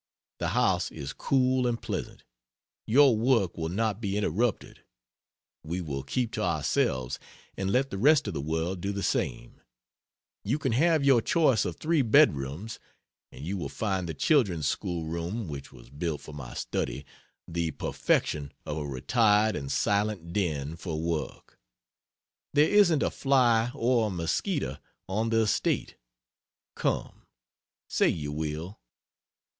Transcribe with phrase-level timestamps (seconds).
[0.39, 2.23] The house is cool and pleasant;
[2.87, 4.83] your work will not be interrupted;
[5.63, 7.19] we will keep to ourselves
[7.55, 9.61] and let the rest of the world do the same;
[10.43, 12.79] you can have your choice of three bedrooms,
[13.31, 17.05] and you will find the Children's schoolroom (which was built for my study,)
[17.47, 21.59] the perfection of a retired and silent den for work.
[22.55, 24.77] There isn't a fly or a mosquito
[25.07, 25.95] on the estate.
[26.73, 27.27] Come
[27.87, 28.79] say you will.